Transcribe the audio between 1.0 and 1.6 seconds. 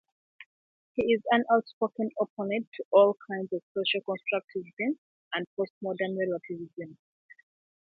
is an